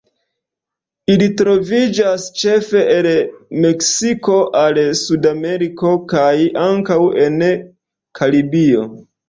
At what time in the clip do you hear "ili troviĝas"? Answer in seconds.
1.15-2.25